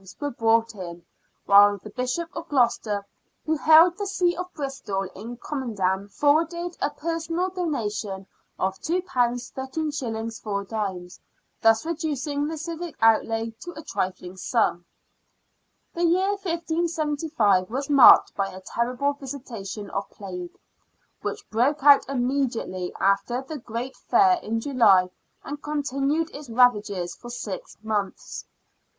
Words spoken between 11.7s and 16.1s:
reducing the civic outlay to a trifling sum. The